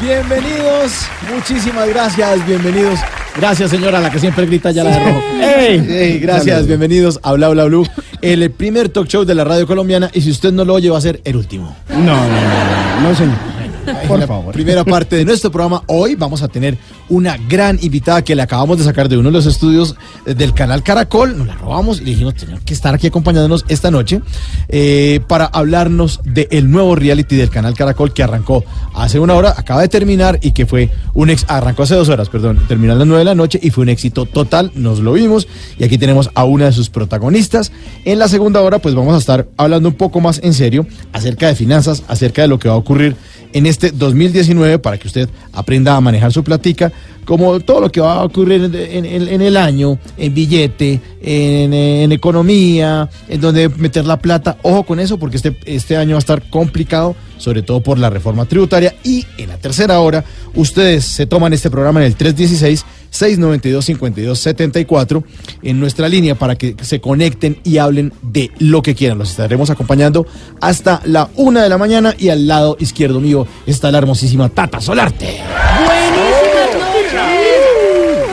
Bienvenidos, 0.00 0.92
muchísimas 1.30 1.86
gracias, 1.90 2.46
bienvenidos. 2.46 2.98
Gracias, 3.36 3.70
señora, 3.70 4.00
la 4.00 4.10
que 4.10 4.18
siempre 4.18 4.46
grita 4.46 4.70
ya 4.70 4.82
la 4.82 4.90
de 4.92 4.98
rojo. 4.98 5.20
¡Ey! 5.42 5.86
¡Ey! 5.88 6.18
Gracias, 6.18 6.66
bienvenidos 6.66 7.20
a 7.22 7.32
Bla 7.32 7.50
Bla 7.50 7.64
Blue, 7.66 7.86
el 8.22 8.50
primer 8.50 8.88
talk 8.88 9.08
show 9.08 9.24
de 9.24 9.34
la 9.34 9.44
radio 9.44 9.66
colombiana. 9.66 10.10
Y 10.14 10.22
si 10.22 10.30
usted 10.30 10.52
no 10.52 10.64
lo 10.64 10.72
oye, 10.74 10.88
va 10.88 10.96
a 10.96 11.02
ser 11.02 11.20
el 11.24 11.36
último. 11.36 11.76
No, 11.90 11.98
no, 11.98 12.16
no, 12.16 13.02
no, 13.02 13.08
no, 13.10 13.14
señor. 13.14 13.59
Por 14.08 14.26
favor. 14.26 14.52
Primera 14.52 14.84
parte 14.84 15.16
de 15.16 15.24
nuestro 15.24 15.50
programa. 15.50 15.82
Hoy 15.86 16.14
vamos 16.14 16.42
a 16.42 16.48
tener 16.48 16.76
una 17.08 17.36
gran 17.48 17.78
invitada 17.82 18.22
que 18.22 18.34
le 18.34 18.42
acabamos 18.42 18.78
de 18.78 18.84
sacar 18.84 19.08
de 19.08 19.16
uno 19.16 19.30
de 19.30 19.32
los 19.32 19.46
estudios 19.46 19.96
eh, 20.26 20.34
del 20.34 20.54
canal 20.54 20.82
Caracol. 20.82 21.36
Nos 21.36 21.46
la 21.46 21.56
robamos 21.56 22.00
y 22.00 22.04
le 22.04 22.10
dijimos 22.12 22.34
tener 22.34 22.60
que 22.60 22.74
estar 22.74 22.94
aquí 22.94 23.08
acompañándonos 23.08 23.64
esta 23.68 23.90
noche 23.90 24.20
eh, 24.68 25.20
para 25.26 25.46
hablarnos 25.46 26.20
del 26.24 26.70
nuevo 26.70 26.94
reality 26.94 27.36
del 27.36 27.50
canal 27.50 27.74
Caracol 27.74 28.12
que 28.12 28.22
arrancó 28.22 28.64
hace 28.94 29.18
una 29.18 29.34
hora, 29.34 29.54
acaba 29.56 29.82
de 29.82 29.88
terminar 29.88 30.38
y 30.42 30.52
que 30.52 30.66
fue 30.66 30.90
un 31.14 31.30
ex, 31.30 31.44
arrancó 31.48 31.82
hace 31.82 31.94
dos 31.94 32.08
horas, 32.08 32.28
perdón, 32.28 32.60
terminó 32.68 32.92
a 32.92 32.96
las 32.96 33.06
nueve 33.06 33.20
de 33.20 33.24
la 33.24 33.34
noche 33.34 33.58
y 33.62 33.70
fue 33.70 33.82
un 33.82 33.88
éxito 33.88 34.26
total. 34.26 34.70
Nos 34.74 35.00
lo 35.00 35.12
vimos 35.12 35.48
y 35.78 35.84
aquí 35.84 35.98
tenemos 35.98 36.30
a 36.34 36.44
una 36.44 36.66
de 36.66 36.72
sus 36.72 36.90
protagonistas. 36.90 37.72
En 38.04 38.18
la 38.18 38.28
segunda 38.28 38.60
hora, 38.60 38.78
pues 38.78 38.94
vamos 38.94 39.14
a 39.14 39.18
estar 39.18 39.48
hablando 39.56 39.88
un 39.88 39.94
poco 39.94 40.20
más 40.20 40.40
en 40.42 40.54
serio 40.54 40.86
acerca 41.12 41.48
de 41.48 41.54
finanzas, 41.54 42.04
acerca 42.08 42.42
de 42.42 42.48
lo 42.48 42.58
que 42.58 42.68
va 42.68 42.74
a 42.74 42.78
ocurrir 42.78 43.16
en 43.52 43.66
este 43.66 43.90
2019 43.90 44.78
para 44.78 44.98
que 44.98 45.08
usted 45.08 45.28
aprenda 45.52 45.96
a 45.96 46.00
manejar 46.00 46.32
su 46.32 46.44
platica, 46.44 46.92
como 47.24 47.60
todo 47.60 47.80
lo 47.80 47.92
que 47.92 48.00
va 48.00 48.14
a 48.14 48.24
ocurrir 48.24 48.70
en, 48.74 49.42
el 49.42 49.56
año, 49.56 49.98
en 50.16 50.34
billete, 50.34 51.00
en, 51.22 51.72
en 51.72 52.12
economía, 52.12 53.08
en 53.28 53.40
donde 53.40 53.68
meter 53.68 54.04
la 54.04 54.18
plata. 54.18 54.58
Ojo 54.62 54.84
con 54.84 55.00
eso 55.00 55.18
porque 55.18 55.36
este, 55.36 55.56
este 55.64 55.96
año 55.96 56.12
va 56.12 56.16
a 56.16 56.20
estar 56.20 56.42
complicado, 56.50 57.14
sobre 57.38 57.62
todo 57.62 57.80
por 57.80 57.98
la 57.98 58.10
reforma 58.10 58.46
tributaria. 58.46 58.94
Y 59.04 59.26
en 59.38 59.50
la 59.50 59.58
tercera 59.58 60.00
hora, 60.00 60.24
ustedes 60.54 61.04
se 61.04 61.26
toman 61.26 61.52
este 61.52 61.70
programa 61.70 62.00
en 62.00 62.06
el 62.06 62.16
316. 62.16 62.84
692-5274 63.12 65.24
en 65.62 65.80
nuestra 65.80 66.08
línea 66.08 66.34
para 66.34 66.56
que 66.56 66.74
se 66.80 67.00
conecten 67.00 67.58
y 67.64 67.78
hablen 67.78 68.12
de 68.22 68.50
lo 68.58 68.82
que 68.82 68.94
quieran. 68.94 69.16
Los 69.18 69.30
estaremos 69.30 69.70
acompañando 69.70 70.26
hasta 70.60 71.00
la 71.04 71.28
una 71.36 71.62
de 71.62 71.68
la 71.68 71.78
mañana 71.78 72.14
y 72.18 72.28
al 72.28 72.46
lado 72.46 72.76
izquierdo 72.80 73.20
mío 73.20 73.46
está 73.66 73.90
la 73.90 73.98
hermosísima 73.98 74.48
Tata 74.48 74.80
Solarte. 74.80 75.40
Buenísimas 75.84 76.74
noches. 76.74 77.12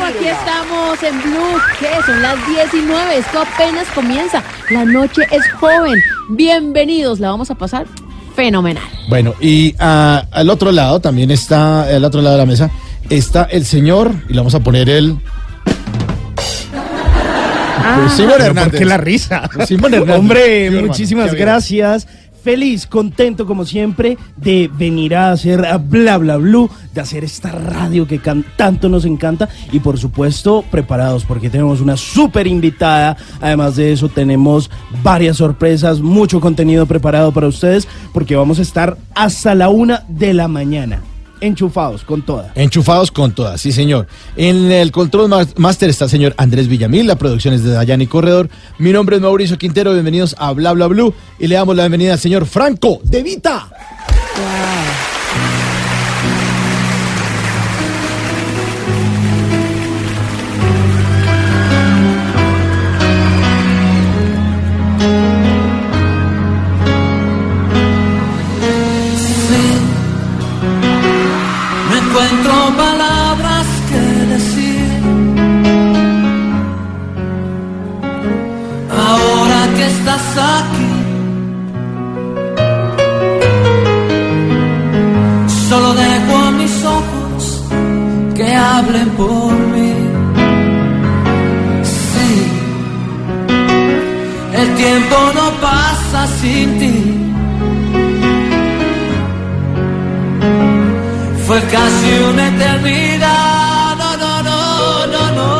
Aquí 0.04 0.28
estamos 0.28 1.04
en 1.04 1.22
Blue. 1.22 1.60
¿Qué? 1.80 1.90
Son 2.06 2.22
las 2.22 2.36
19. 2.48 3.18
Esto 3.18 3.40
apenas 3.40 3.88
comienza. 3.94 4.44
La 4.70 4.86
noche 4.86 5.24
es 5.32 5.48
joven. 5.60 6.02
Bienvenidos. 6.30 7.20
La 7.20 7.30
vamos 7.30 7.52
a 7.52 7.56
pasar 7.56 7.86
fenomenal. 8.36 8.84
Bueno, 9.10 9.34
y 9.42 9.76
ah, 9.80 10.24
al 10.32 10.50
otro 10.52 10.72
lado 10.72 11.00
también 11.00 11.32
está, 11.32 11.84
al 11.84 12.06
otro 12.06 12.22
lado 12.22 12.36
de 12.36 12.42
la 12.42 12.46
mesa, 12.46 12.70
está 13.10 13.44
el 13.44 13.66
señor, 13.66 14.12
y 14.30 14.34
le 14.34 14.40
vamos 14.40 14.56
a 14.56 14.60
poner 14.60 14.90
el... 14.90 15.18
Pues, 17.96 18.14
Simón 18.14 18.34
Pero 18.34 18.46
Hernández. 18.46 18.72
¿Por 18.72 18.80
qué 18.80 18.86
la 18.86 18.98
risa? 18.98 19.50
Simón 19.66 19.94
Hernández. 19.94 20.20
Hombre, 20.20 20.70
Sí, 20.70 20.76
muchísimas 20.86 21.34
gracias. 21.34 22.08
Feliz, 22.44 22.88
contento 22.88 23.46
como 23.46 23.66
siempre 23.66 24.18
de 24.38 24.70
venir 24.72 25.16
a 25.16 25.32
hacer 25.32 25.66
a 25.66 25.78
Bla 25.78 26.18
Bla 26.18 26.38
Blue, 26.38 26.70
de 26.94 27.02
hacer 27.02 27.26
esta 27.26 27.52
radio 27.52 28.08
que 28.08 28.22
tanto 28.56 28.88
nos 28.88 29.04
encanta 29.04 29.50
y 29.74 29.82
por 29.82 29.98
supuesto 29.98 30.64
preparados 30.72 31.26
porque 31.26 31.50
tenemos 31.50 31.82
una 31.82 31.98
súper 31.98 32.48
invitada. 32.48 33.18
Además 33.42 33.76
de 33.76 33.92
eso 33.92 34.08
tenemos 34.08 34.70
varias 35.04 35.38
sorpresas, 35.38 36.00
mucho 36.00 36.40
contenido 36.40 36.86
preparado 36.86 37.34
para 37.34 37.48
ustedes 37.48 37.86
porque 38.14 38.38
vamos 38.38 38.60
a 38.60 38.62
estar 38.62 38.98
hasta 39.14 39.54
la 39.54 39.68
una 39.68 40.06
de 40.08 40.34
la 40.34 40.48
mañana. 40.48 41.02
Enchufados 41.42 42.04
con 42.04 42.22
toda. 42.22 42.52
Enchufados 42.56 43.12
con 43.12 43.32
todas, 43.32 43.62
sí 43.62 43.72
señor. 43.72 44.08
En 44.36 44.72
el 44.72 44.92
control 44.92 45.30
master 45.56 45.90
está 45.90 46.06
el 46.06 46.12
señor 46.12 46.34
Andrés 46.38 46.68
Villamil, 46.68 47.08
la 47.08 47.16
producción 47.16 47.54
es 47.54 47.64
de 47.64 47.72
Dayani 47.72 48.08
Corredor. 48.08 48.50
Mi 48.78 48.92
nombre 48.92 49.18
es 49.18 49.22
Mauricio 49.22 49.58
Quintero, 49.58 49.94
bienvenidos 49.94 50.36
a 50.40 50.52
Bla 50.52 50.74
Bla 50.74 50.88
Blue 50.88 51.14
y 51.40 51.48
le 51.48 51.56
damos 51.56 51.76
la 51.76 51.84
bienvenida 51.84 52.14
al 52.14 52.20
señor 52.20 52.46
Franco 52.46 53.00
De 53.04 53.24
Vita. 53.24 53.70
No 54.38 54.87
estás 79.88 80.26
aquí, 80.56 80.92
solo 85.70 85.94
dejo 85.94 86.34
a 86.48 86.52
mis 86.52 86.76
ojos 86.84 87.64
que 88.36 88.56
hablen 88.56 89.10
por 89.12 89.54
mí. 89.74 89.94
Sí, 91.84 92.32
el 94.62 94.70
tiempo 94.76 95.18
no 95.40 95.46
pasa 95.68 96.20
sin 96.42 96.68
ti. 96.80 96.96
Fue 101.48 101.60
casi 101.78 102.10
una 102.30 102.44
eternidad, 102.50 103.96
no, 104.02 104.10
no, 104.24 104.34
no, 104.50 104.62
no, 105.14 105.24
no. 105.38 105.52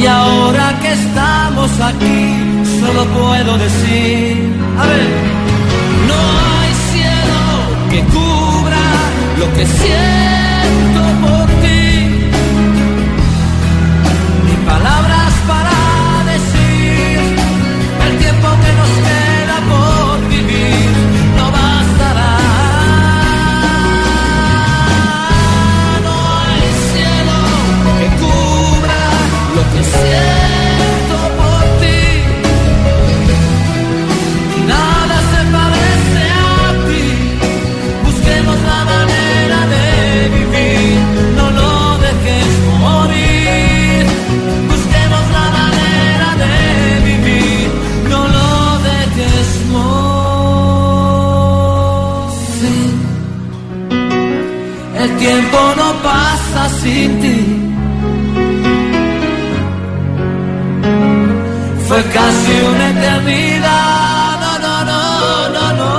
Y 0.00 0.06
ahora 0.06 0.66
que 0.82 0.92
aquí, 1.80 2.36
solo 2.80 3.04
puedo 3.06 3.58
decir, 3.58 4.36
a 4.78 4.86
ver, 4.86 5.08
no 6.08 6.14
hay 6.14 6.72
cielo 6.90 7.40
que 7.90 8.00
cubra 8.12 8.84
lo 9.38 9.52
que 9.54 9.66
siento 9.66 10.51
Fue 61.92 62.02
casi 62.04 62.52
una 62.74 62.88
eternidad. 62.88 64.40
No, 64.40 64.52
no, 64.64 64.76
no, 64.90 65.48
no, 65.56 65.64
no. 65.80 65.92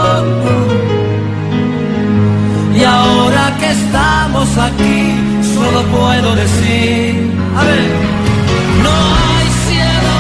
Y 2.75 2.83
ahora 2.83 3.55
que 3.59 3.69
estamos 3.69 4.57
aquí, 4.57 5.15
solo 5.53 5.83
puedo 5.95 6.35
decir, 6.35 7.31
a 7.55 7.63
ver, 7.63 7.91
no 8.81 8.95
hay 9.27 9.47
cielo 9.67 10.17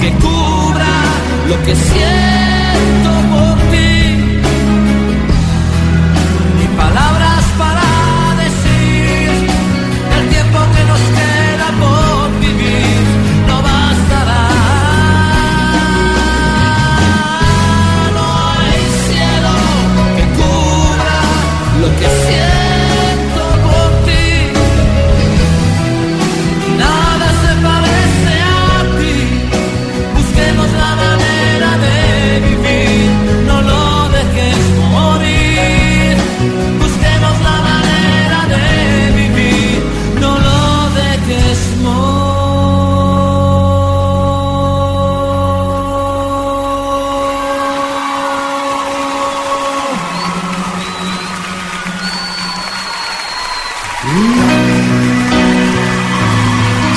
que 0.00 0.10
cubra 0.24 0.94
lo 1.48 1.56
que 1.64 1.74
siento 1.74 2.55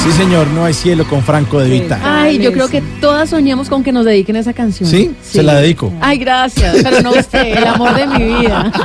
Sí, 0.04 0.12
señor, 0.14 0.48
no 0.48 0.66
hay 0.66 0.74
cielo 0.74 1.06
con 1.06 1.22
Franco 1.22 1.60
de 1.60 1.70
Vita. 1.70 2.00
Ay, 2.04 2.40
yo 2.40 2.54
creo 2.54 2.68
que 2.70 2.82
todas 3.02 3.30
soñamos 3.30 3.70
con 3.70 3.84
que 3.84 3.92
nos 3.92 4.06
dediquen 4.06 4.38
esa 4.38 4.54
canción. 4.54 4.90
¿Sí? 4.90 5.14
Se 5.22 5.44
la 5.44 5.56
dedico. 5.56 5.92
Ay, 6.00 6.18
gracias, 6.18 6.78
pero 6.82 7.02
no 7.02 7.12
usted, 7.12 7.58
el 7.58 7.68
amor 7.68 7.94
de 7.96 8.08
mi 8.08 8.24
vida. 8.40 8.72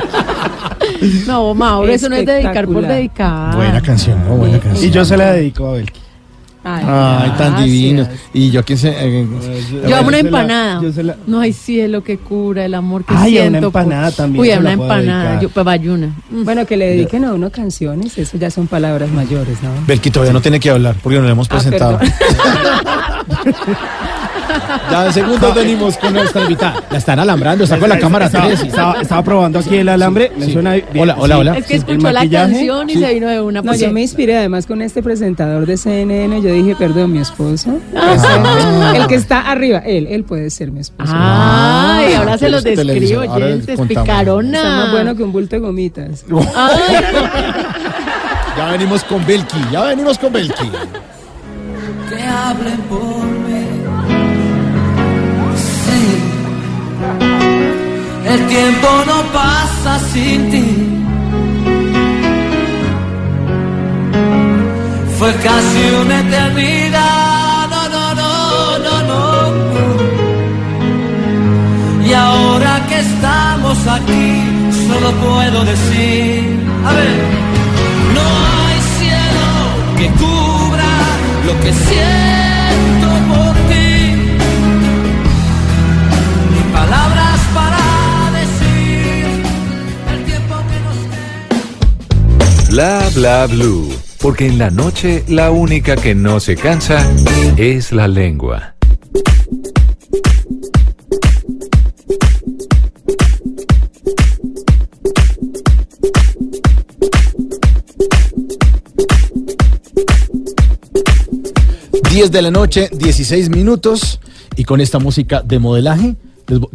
No, 1.27 1.53
Mauro, 1.53 1.91
eso 1.91 2.09
no 2.09 2.15
es 2.15 2.25
dedicar 2.25 2.67
por 2.67 2.85
dedicar. 2.87 3.55
Buena 3.55 3.81
canción, 3.81 4.23
¿no? 4.25 4.35
Buena 4.35 4.59
canción. 4.59 4.87
Y 4.87 4.91
yo 4.91 5.03
se 5.03 5.17
la 5.17 5.33
dedico 5.33 5.67
a 5.67 5.73
Belki. 5.73 5.99
Ay, 6.67 6.83
Ay, 6.87 7.31
tan 7.37 7.63
divinos. 7.63 8.07
Y 8.33 8.49
yo 8.49 8.65
quién 8.65 8.79
sé. 8.79 8.89
eh, 8.97 9.27
Yo 9.87 9.95
amo 9.97 10.07
una 10.07 10.17
se 10.17 10.23
la- 10.23 10.29
empanada. 10.29 10.81
yo 10.81 10.91
se 10.91 11.03
la- 11.03 11.15
No 11.27 11.39
hay 11.39 11.53
cielo 11.53 12.03
que 12.03 12.17
cura 12.17 12.65
el 12.65 12.73
amor 12.73 13.05
que 13.05 13.13
Ay, 13.15 13.37
a 13.37 13.41
siento. 13.41 13.57
una 13.59 13.67
empanada 13.67 14.07
por- 14.07 14.15
también 14.15 14.41
Uy, 14.41 14.47
se 14.47 14.53
a 14.55 14.59
una 14.59 14.75
puedo 14.75 14.81
empanada. 14.91 15.19
dedicar. 15.23 15.41
Yo, 15.43 15.49
pues 15.49 15.63
bayuna. 15.65 16.07
Mm. 16.31 16.43
Bueno, 16.43 16.65
que 16.65 16.75
le 16.75 16.87
dediquen 16.87 17.23
a 17.25 17.33
uno 17.33 17.51
canciones, 17.51 18.17
eso 18.17 18.37
ya 18.37 18.49
son 18.49 18.65
palabras 18.65 19.11
mayores, 19.11 19.61
¿no? 19.61 19.69
Belki 19.85 20.09
todavía 20.09 20.33
no 20.33 20.41
tiene 20.41 20.59
que 20.59 20.71
hablar 20.71 20.95
porque 21.03 21.19
no 21.19 21.25
le 21.25 21.31
hemos 21.31 21.47
Ah, 21.51 21.53
presentado. 21.53 21.99
ya 24.91 25.05
en 25.07 25.13
segundos 25.13 25.55
venimos 25.55 25.97
con 25.97 26.13
nuestra 26.13 26.41
invitada. 26.43 26.83
La 26.91 26.97
están 26.97 27.19
alambrando, 27.19 27.63
está 27.63 27.77
con 27.77 27.89
la 27.89 27.99
cámara 27.99 28.25
estaba, 28.27 28.45
3. 28.47 28.61
estaba, 28.63 29.01
estaba 29.01 29.23
probando 29.23 29.59
aquí 29.59 29.77
el 29.77 29.89
alambre. 29.89 30.31
Me 30.37 30.45
Sí. 30.45 30.53
suena 30.53 30.73
bien. 30.73 30.85
Hola, 30.97 31.15
hola, 31.17 31.37
hola. 31.39 31.57
Es 31.57 31.65
que 31.65 31.75
escuchó 31.75 32.11
la 32.11 32.27
canción 32.29 32.89
y 32.89 32.93
sí. 32.93 32.99
se 32.99 33.13
vino 33.13 33.27
de 33.27 33.41
una. 33.41 33.61
No, 33.61 33.75
yo 33.75 33.91
me 33.91 34.01
inspiré 34.01 34.37
además 34.37 34.65
con 34.65 34.81
este 34.81 35.01
presentador 35.03 35.65
de 35.65 35.77
CNN, 35.77 36.41
yo 36.41 36.51
dije, 36.53 36.75
perdón, 36.75 37.11
mi 37.13 37.19
esposo. 37.19 37.79
Ah. 37.95 38.93
El 38.95 39.07
que 39.07 39.15
está 39.15 39.49
arriba, 39.51 39.79
él, 39.79 40.07
él 40.09 40.23
puede 40.23 40.49
ser 40.49 40.71
mi 40.71 40.79
esposo. 40.81 41.11
Ay, 41.15 42.13
ahora 42.13 42.37
se 42.37 42.49
los 42.49 42.63
describo, 42.63 43.21
oyentes, 43.21 43.79
picarona. 43.87 44.57
Está 44.57 44.69
más 44.69 44.91
bueno 44.91 45.15
que 45.15 45.23
un 45.23 45.31
bulto 45.31 45.55
de 45.55 45.59
gomitas. 45.61 46.25
Ay, 46.55 47.03
Ya 48.57 48.65
venimos 48.71 49.03
con 49.03 49.25
Belki, 49.25 49.57
ya 49.71 49.81
venimos 49.83 50.17
con 50.17 50.31
Belki. 50.31 50.69
que 52.09 52.23
hablen 52.23 52.77
por 52.89 53.24
sin 59.99 60.49
ti. 60.51 60.65
Fue 65.17 65.31
casi 65.47 65.81
una 66.01 66.19
eternidad. 66.21 67.69
No, 67.73 67.81
no, 67.95 68.05
no, 68.21 68.31
no, 68.85 68.95
no. 69.09 69.23
Y 72.07 72.13
ahora 72.13 72.73
que 72.89 72.99
estamos 72.99 73.77
aquí, 73.87 74.27
solo 74.87 75.11
puedo 75.25 75.65
decir, 75.65 76.59
Bla 93.15 93.47
blue. 93.47 93.89
Porque 94.21 94.47
en 94.47 94.57
la 94.57 94.69
noche 94.69 95.23
la 95.27 95.51
única 95.51 95.95
que 95.95 96.13
no 96.15 96.39
se 96.39 96.55
cansa 96.55 96.97
es 97.57 97.91
la 97.91 98.07
lengua. 98.07 98.75
Diez 112.11 112.31
de 112.31 112.41
la 112.41 112.51
noche, 112.51 112.89
16 112.93 113.49
minutos. 113.49 114.19
Y 114.55 114.63
con 114.63 114.79
esta 114.79 114.99
música 114.99 115.41
de 115.43 115.59
modelaje. 115.59 116.15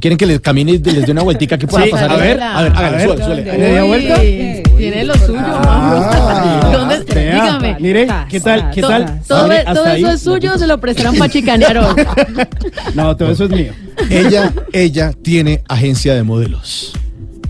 ¿Quieren 0.01 0.19
que 0.19 0.27
les 0.27 0.41
camine 0.41 0.73
y 0.73 0.79
les 0.79 1.07
dé 1.07 1.13
una 1.13 1.23
vueltica? 1.23 1.57
¿Qué 1.57 1.67
pueda 1.67 1.85
Sí, 1.85 1.91
pasar? 1.93 2.11
a 2.11 2.17
ver, 2.17 2.41
a 2.43 2.63
ver, 2.63 2.73
a 2.77 2.91
ver. 2.91 3.03
suele, 3.07 3.25
suele. 3.25 3.59
¿Le 3.59 3.73
dio 3.73 3.87
vuelta? 3.87 4.21
Tiene 4.81 5.05
lo 5.05 5.15
suyo, 5.15 5.41
Mauro. 5.41 6.73
¿Dónde? 6.73 7.05
Dígame. 7.05 7.77
Mire, 7.81 8.09
¿qué 8.31 8.41
tal? 8.41 8.71
¿Qué 8.71 8.81
tal? 8.81 9.21
Todo, 9.29 9.47
Mire, 9.47 9.65
todo 9.65 9.85
hasta 9.85 9.97
eso 9.97 10.07
ahí. 10.09 10.15
es 10.15 10.23
suyo, 10.23 10.59
se 10.59 10.67
lo 10.67 10.81
prestaron 10.81 11.17
para 11.17 11.31
chicanear 11.31 11.77
hoy. 11.79 12.07
No, 12.95 13.15
todo 13.15 13.31
eso 13.31 13.45
es 13.45 13.51
mío. 13.51 13.73
Ella, 14.09 14.55
ella 14.73 15.13
tiene 15.23 15.63
agencia 15.69 16.15
de 16.15 16.23
modelos. 16.23 16.93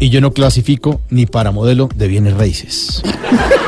Y 0.00 0.10
yo 0.10 0.20
no 0.20 0.32
clasifico 0.32 1.00
ni 1.08 1.26
para 1.26 1.52
modelo 1.52 1.88
de 1.94 2.08
bienes 2.08 2.34
raíces. 2.34 3.00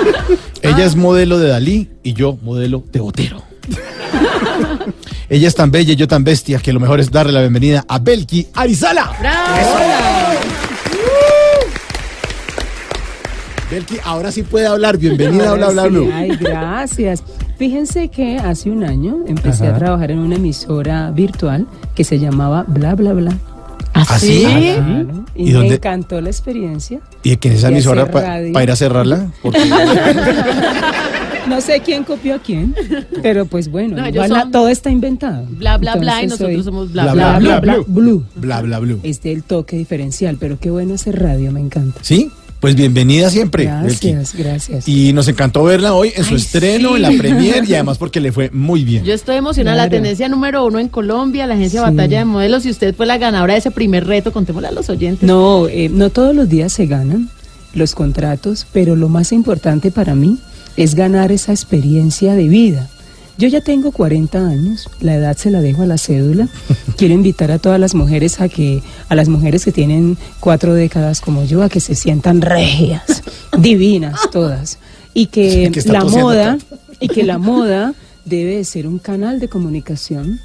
Ella 0.62 0.84
es 0.84 0.96
modelo 0.96 1.38
de 1.38 1.48
Dalí 1.48 1.88
y 2.02 2.14
yo 2.14 2.38
modelo 2.42 2.82
de 2.92 3.00
Botero. 3.00 3.42
Ella 5.28 5.48
es 5.48 5.54
tan 5.54 5.70
bella 5.70 5.92
y 5.92 5.96
yo 5.96 6.08
tan 6.08 6.24
bestia 6.24 6.58
que 6.58 6.72
lo 6.72 6.80
mejor 6.80 7.00
es 7.00 7.10
darle 7.10 7.32
la 7.32 7.40
bienvenida 7.40 7.84
a 7.86 7.98
Belki 7.98 8.48
Arizala. 8.54 9.12
Belki, 13.72 13.96
ahora 14.04 14.30
sí 14.30 14.42
puede 14.42 14.66
hablar. 14.66 14.98
Bienvenida 14.98 15.50
a 15.50 15.54
Bla 15.54 15.70
Bla 15.70 15.82
Sí, 15.84 15.88
Blue. 15.88 16.10
Ay, 16.12 16.36
gracias. 16.38 17.24
Fíjense 17.56 18.08
que 18.08 18.36
hace 18.36 18.70
un 18.70 18.84
año 18.84 19.20
empecé 19.26 19.64
Ajá. 19.66 19.76
a 19.76 19.78
trabajar 19.78 20.10
en 20.10 20.18
una 20.18 20.36
emisora 20.36 21.10
virtual 21.10 21.66
que 21.94 22.04
se 22.04 22.18
llamaba 22.18 22.64
Bla 22.68 22.94
Bla 22.94 23.14
Bla. 23.14 23.32
¿Ah, 23.94 24.18
sí? 24.18 24.42
Claro, 24.44 25.24
Y, 25.34 25.42
¿Y 25.42 25.46
me 25.46 25.52
dónde? 25.52 25.74
encantó 25.76 26.20
la 26.20 26.28
experiencia. 26.28 27.00
¿Y 27.22 27.36
que 27.38 27.48
esa 27.54 27.70
Y 27.70 27.72
emisora 27.72 28.10
para 28.10 28.42
ir 28.42 28.70
a 28.70 28.76
cerrarla? 28.76 29.28
No 31.48 31.60
sé 31.60 31.80
quién 31.84 32.04
copió 32.04 32.36
a 32.36 32.38
quién, 32.38 32.74
pero 33.22 33.46
pues 33.46 33.70
bueno, 33.70 33.96
No, 33.96 34.08
igual 34.08 34.28
son- 34.28 34.50
todo 34.52 34.68
está 34.68 34.90
inventado. 34.90 35.44
Bla, 35.48 35.76
bla, 35.76 35.96
bla, 35.96 36.22
y 36.22 36.26
nosotros 36.26 36.52
soy 36.54 36.62
somos 36.62 36.92
bla, 36.92 37.04
bla, 37.04 37.12
bla, 37.12 37.38
Bla 37.38 37.60
bla. 37.60 37.74
Bla 37.86 38.20
Bla. 38.36 38.60
Bla 38.60 38.78
Bla. 38.78 38.96
Es 39.02 39.20
del 39.22 39.42
toque 39.42 39.76
diferencial, 39.76 40.36
pero 40.38 40.58
qué 40.60 40.70
bueno 40.70 40.94
hacer 40.94 41.20
radio, 41.20 41.50
me 41.52 41.60
encanta. 41.60 41.98
¿Sí? 42.02 42.30
Pues 42.62 42.76
bienvenida 42.76 43.28
siempre. 43.28 43.66
Belki. 43.66 44.12
Gracias, 44.12 44.34
gracias. 44.38 44.88
Y 44.88 45.12
nos 45.12 45.26
encantó 45.26 45.64
verla 45.64 45.94
hoy 45.94 46.12
en 46.14 46.22
su 46.22 46.34
Ay, 46.34 46.40
estreno, 46.40 46.90
sí. 46.90 46.94
en 46.94 47.02
la 47.02 47.10
premier 47.18 47.64
y 47.68 47.74
además 47.74 47.98
porque 47.98 48.20
le 48.20 48.30
fue 48.30 48.50
muy 48.52 48.84
bien. 48.84 49.02
Yo 49.02 49.12
estoy 49.14 49.34
emocionada, 49.34 49.76
la 49.76 49.90
tendencia 49.90 50.28
número 50.28 50.64
uno 50.64 50.78
en 50.78 50.88
Colombia, 50.88 51.44
la 51.48 51.54
agencia 51.54 51.80
Sí. 51.84 51.90
Batalla 51.90 52.20
de 52.20 52.24
Modelos, 52.24 52.64
y 52.64 52.70
usted 52.70 52.94
fue 52.94 53.06
la 53.06 53.18
ganadora 53.18 53.54
de 53.54 53.58
ese 53.58 53.72
primer 53.72 54.06
reto, 54.06 54.32
contémosle 54.32 54.68
a 54.68 54.70
los 54.70 54.88
oyentes. 54.90 55.24
No, 55.26 55.66
eh, 55.66 55.88
no 55.88 56.10
todos 56.10 56.36
los 56.36 56.48
días 56.48 56.72
se 56.72 56.86
ganan 56.86 57.30
los 57.74 57.96
contratos, 57.96 58.64
pero 58.72 58.94
lo 58.94 59.08
más 59.08 59.32
importante 59.32 59.90
para 59.90 60.14
mí 60.14 60.38
es 60.76 60.94
ganar 60.94 61.32
esa 61.32 61.50
experiencia 61.50 62.34
de 62.34 62.46
vida. 62.46 62.88
Yo 63.38 63.48
ya 63.48 63.60
tengo 63.60 63.92
40 63.92 64.38
años, 64.38 64.88
la 65.00 65.14
edad 65.14 65.36
se 65.36 65.50
la 65.50 65.60
dejo 65.60 65.82
a 65.82 65.86
la 65.86 65.98
cédula. 65.98 66.48
Quiero 66.96 67.14
invitar 67.14 67.50
a 67.50 67.58
todas 67.58 67.80
las 67.80 67.94
mujeres 67.94 68.40
a 68.40 68.48
que, 68.48 68.82
a 69.08 69.14
las 69.14 69.28
mujeres 69.28 69.64
que 69.64 69.72
tienen 69.72 70.18
cuatro 70.40 70.74
décadas 70.74 71.20
como 71.20 71.44
yo, 71.44 71.62
a 71.62 71.68
que 71.68 71.80
se 71.80 71.94
sientan 71.94 72.40
regias, 72.40 73.22
divinas 73.58 74.20
todas. 74.30 74.78
Y 75.14 75.26
que, 75.26 75.70
la 75.86 76.04
moda, 76.04 76.58
y 77.00 77.08
que 77.08 77.22
la 77.22 77.38
moda 77.38 77.94
debe 78.24 78.56
de 78.56 78.64
ser 78.64 78.86
un 78.86 78.98
canal 78.98 79.40
de 79.40 79.48
comunicación 79.48 80.40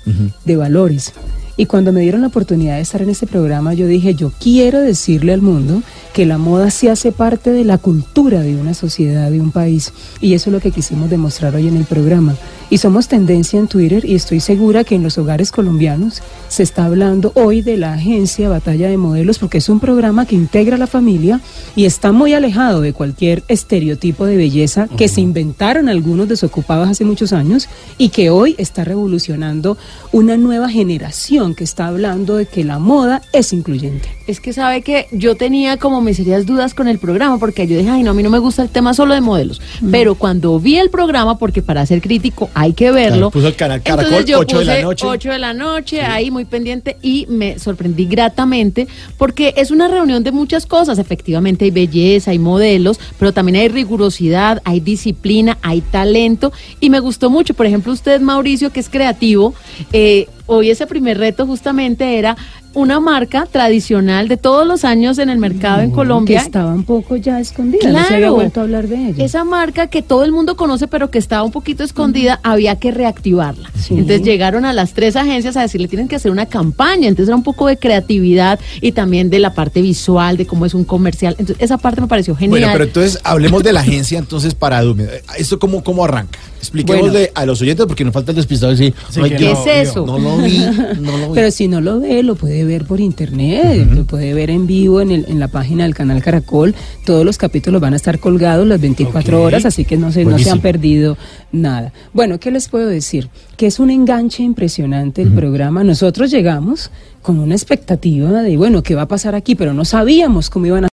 de 0.45 0.55
valores. 0.55 1.13
Y 1.59 1.65
cuando 1.65 1.91
me 1.91 2.01
dieron 2.01 2.21
la 2.21 2.27
oportunidad 2.27 2.75
de 2.75 2.81
estar 2.81 3.01
en 3.01 3.09
este 3.09 3.25
programa, 3.25 3.73
yo 3.73 3.87
dije, 3.87 4.13
yo 4.13 4.31
quiero 4.39 4.79
decirle 4.79 5.33
al 5.33 5.41
mundo 5.41 5.81
que 6.13 6.25
la 6.27 6.37
moda 6.37 6.69
sí 6.69 6.87
hace 6.87 7.11
parte 7.11 7.51
de 7.51 7.65
la 7.65 7.79
cultura 7.79 8.41
de 8.41 8.55
una 8.55 8.75
sociedad, 8.75 9.31
de 9.31 9.41
un 9.41 9.51
país. 9.51 9.91
Y 10.21 10.33
eso 10.33 10.49
es 10.49 10.53
lo 10.53 10.59
que 10.59 10.71
quisimos 10.71 11.09
demostrar 11.09 11.55
hoy 11.55 11.67
en 11.67 11.77
el 11.77 11.85
programa. 11.85 12.35
Y 12.69 12.79
somos 12.79 13.07
tendencia 13.07 13.59
en 13.59 13.67
Twitter 13.67 14.03
y 14.03 14.15
estoy 14.15 14.41
segura 14.41 14.83
que 14.83 14.95
en 14.95 15.03
los 15.03 15.17
hogares 15.17 15.51
colombianos 15.51 16.21
se 16.49 16.63
está 16.63 16.83
hablando 16.83 17.31
hoy 17.35 17.61
de 17.61 17.77
la 17.77 17.93
agencia 17.93 18.49
Batalla 18.49 18.89
de 18.89 18.97
Modelos 18.97 19.39
porque 19.39 19.59
es 19.59 19.69
un 19.69 19.79
programa 19.79 20.25
que 20.25 20.35
integra 20.35 20.75
a 20.75 20.79
la 20.79 20.87
familia 20.87 21.39
y 21.77 21.85
está 21.85 22.11
muy 22.11 22.33
alejado 22.33 22.81
de 22.81 22.91
cualquier 22.91 23.43
estereotipo 23.47 24.25
de 24.25 24.35
belleza 24.35 24.89
que 24.97 25.07
se 25.07 25.21
inventaron 25.21 25.87
algunos 25.87 26.27
desocupados 26.27 26.89
hace 26.89 27.05
muchos 27.05 27.31
años 27.31 27.69
y 27.97 28.09
que 28.09 28.29
hoy 28.31 28.55
está 28.57 28.83
revolucionando 28.83 29.77
una 30.11 30.35
nueva 30.35 30.67
generación 30.67 31.55
que 31.55 31.63
está 31.63 31.87
hablando 31.87 32.35
de 32.35 32.47
que 32.47 32.65
la 32.65 32.79
moda 32.79 33.21
es 33.31 33.53
incluyente. 33.53 34.09
Es 34.27 34.41
que 34.41 34.51
sabe 34.51 34.81
que 34.81 35.07
yo 35.13 35.35
tenía 35.35 35.77
como 35.77 36.01
mis 36.01 36.17
serias 36.17 36.45
dudas 36.45 36.73
con 36.73 36.89
el 36.89 36.99
programa 36.99 37.37
porque 37.37 37.65
yo 37.65 37.77
dije, 37.77 37.89
ay, 37.89 38.03
no, 38.03 38.11
a 38.11 38.13
mí 38.13 38.23
no 38.23 38.29
me 38.29 38.39
gusta 38.39 38.61
el 38.61 38.69
tema 38.69 38.93
solo 38.93 39.13
de 39.13 39.21
modelos. 39.21 39.61
Pero 39.89 40.15
cuando 40.15 40.59
vi 40.59 40.77
el 40.77 40.89
programa, 40.89 41.37
porque 41.37 41.61
para 41.61 41.85
ser 41.85 42.01
crítico 42.01 42.49
hay 42.59 42.73
que 42.73 42.91
verlo. 42.91 43.29
Claro, 43.29 43.31
puso 43.31 43.47
el 43.49 43.55
canal 43.55 43.83
Caracol, 43.83 44.05
entonces 44.05 44.25
yo 44.31 44.39
8 44.39 44.59
de 44.59 44.65
la 44.65 44.73
puse 44.73 44.83
noche. 44.83 45.05
8 45.05 45.29
de 45.29 45.37
la 45.37 45.53
noche, 45.53 46.01
ahí 46.01 46.31
muy 46.31 46.45
pendiente 46.45 46.97
y 47.03 47.27
me 47.29 47.59
sorprendí 47.59 48.07
gratamente 48.07 48.87
porque 49.19 49.53
es 49.57 49.69
una 49.69 49.87
reunión 49.87 50.23
de 50.23 50.31
muchas 50.31 50.65
cosas. 50.65 50.97
Efectivamente 50.97 51.65
hay 51.65 51.71
belleza, 51.71 52.31
hay 52.31 52.39
modelos, 52.39 52.99
pero 53.19 53.31
también 53.31 53.57
hay 53.57 53.67
rigurosidad, 53.67 54.63
hay 54.65 54.79
disciplina, 54.79 55.59
hay 55.61 55.81
talento 55.81 56.51
y 56.79 56.89
me 56.89 56.99
gustó 56.99 57.29
mucho. 57.29 57.53
Por 57.53 57.67
ejemplo, 57.67 57.93
usted, 57.93 58.21
Mauricio, 58.21 58.71
que 58.71 58.79
es 58.79 58.89
creativo, 58.89 59.53
eh, 59.93 60.27
hoy 60.47 60.71
ese 60.71 60.87
primer 60.87 61.19
reto 61.19 61.45
justamente 61.45 62.17
era 62.17 62.37
una 62.77 62.99
marca 62.99 63.47
tradicional 63.51 64.27
de 64.27 64.37
todos 64.37 64.65
los 64.67 64.85
años 64.85 65.17
en 65.17 65.29
el 65.29 65.39
mercado 65.39 65.81
en 65.81 65.89
Que 65.89 65.95
Colombia. 65.95 66.41
estaba 66.41 66.73
un 66.73 66.83
poco 66.83 67.15
ya 67.15 67.39
escondida, 67.39 67.89
no 67.89 67.97
se 67.99 68.05
había 68.13 68.17
Claro. 68.17 68.35
vuelto 68.35 68.59
a 68.59 68.63
hablar 68.63 68.87
de 68.87 69.09
ella. 69.09 69.25
Esa 69.25 69.43
marca 69.43 69.87
que 69.87 70.03
todo 70.03 70.23
el 70.23 70.31
mundo 70.31 70.55
conoce, 70.55 70.87
pero 70.87 71.09
que 71.09 71.17
estaba 71.17 71.41
un 71.43 71.51
poquito 71.51 71.83
escondida, 71.83 72.39
había 72.43 72.75
que 72.75 72.91
reactivarla. 72.91 73.71
Sí. 73.79 73.95
Entonces 73.95 74.21
llegaron 74.21 74.63
a 74.63 74.73
las 74.73 74.93
tres 74.93 75.15
agencias 75.15 75.57
a 75.57 75.61
decirle 75.61 75.87
tienen 75.87 76.07
que 76.07 76.17
hacer 76.17 76.31
una 76.31 76.45
campaña. 76.45 77.07
Entonces 77.07 77.29
era 77.29 77.35
un 77.35 77.43
poco 77.43 77.65
de 77.67 77.77
creatividad 77.77 78.59
y 78.79 78.91
también 78.91 79.29
de 79.31 79.39
la 79.39 79.53
parte 79.55 79.81
visual, 79.81 80.37
de 80.37 80.45
cómo 80.45 80.65
es 80.67 80.73
un 80.75 80.83
comercial. 80.83 81.35
Entonces 81.39 81.63
esa 81.63 81.79
parte 81.79 81.99
me 82.01 82.07
pareció 82.07 82.35
genial. 82.35 82.59
Bueno, 82.59 82.67
pero 82.73 82.83
entonces 82.83 83.19
hablemos 83.23 83.63
de 83.63 83.73
la 83.73 83.79
agencia 83.79 84.19
entonces 84.19 84.53
para 84.53 84.81
Dume. 84.83 85.07
¿Esto 85.37 85.57
cómo, 85.57 85.83
cómo 85.83 86.05
arranca? 86.05 86.37
Expliquémosle 86.59 87.31
a 87.33 87.45
los 87.45 87.61
oyentes 87.61 87.85
porque 87.85 88.03
nos 88.03 88.13
falta 88.13 88.31
el 88.31 88.35
despistado 88.35 88.71
y 88.73 88.75
decir, 88.75 88.93
Sí, 89.09 89.19
"Ay, 89.23 89.29
que 89.31 89.37
¿Qué 89.37 89.51
es 89.51 89.89
eso? 89.89 90.05
No 90.05 90.19
lo 90.19 90.37
vi, 90.37 90.57
no 90.99 91.17
lo 91.17 91.27
vi. 91.29 91.33
Pero 91.35 91.51
si 91.51 91.67
no 91.67 91.81
lo 91.81 91.99
ve, 91.99 92.21
lo 92.23 92.35
puede 92.35 92.65
ver 92.65 92.66
por 92.85 92.99
internet, 92.99 93.87
lo 93.93 94.05
puede 94.05 94.33
ver 94.33 94.49
en 94.49 94.67
vivo 94.67 95.01
en, 95.01 95.11
el- 95.11 95.25
en 95.27 95.39
la 95.39 95.47
página 95.47 95.83
del 95.83 95.95
canal 95.95 96.21
Caracol. 96.21 96.75
Todos 97.05 97.25
los 97.25 97.37
capítulos 97.37 97.81
van 97.81 97.93
a 97.93 97.95
estar 97.95 98.19
colgados 98.19 98.67
las 98.67 98.79
24 98.81 99.37
Ok. 99.39 99.45
horas, 99.45 99.65
así 99.65 99.85
que 99.85 99.97
no 99.97 100.11
se, 100.11 100.23
no 100.25 100.37
se 100.37 100.49
han 100.51 100.59
perdido 100.61 101.17
nada. 101.51 101.93
Bueno, 102.13 102.39
¿qué 102.39 102.51
les 102.51 102.67
puedo 102.69 102.87
decir? 102.87 103.29
Que 103.57 103.67
es 103.67 103.79
un 103.79 103.89
enganche 103.89 104.43
impresionante 104.43 105.21
el 105.21 105.31
programa. 105.31 105.83
Nosotros 105.83 106.29
llegamos 106.29 106.91
con 107.23 107.39
una 107.39 107.55
expectativa 107.55 108.41
de, 108.43 108.55
bueno, 108.55 108.83
¿qué 108.83 108.95
va 108.95 109.01
a 109.03 109.07
pasar 109.07 109.33
aquí? 109.35 109.55
Pero 109.55 109.73
no 109.73 109.83
sabíamos 109.83 110.49
cómo 110.49 110.65
iban 110.67 110.83
a 110.83 110.85